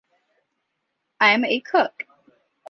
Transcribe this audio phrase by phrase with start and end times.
[1.19, 2.07] I’m a cook.